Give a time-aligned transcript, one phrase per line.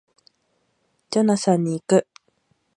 [1.11, 2.07] ジョナサンに行く